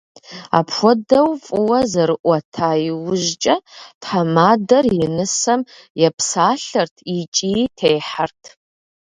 Апхуэдэу 0.57 1.29
фӏыуэ 1.43 1.79
зэрыӏуэта 1.91 2.69
иужькӀэ, 2.89 3.55
тхьэмадэр 4.01 4.85
и 5.03 5.05
нысэм 5.15 5.61
епсалъэрт 6.07 6.95
икӀи 7.17 7.53
техьэрт. 7.77 8.41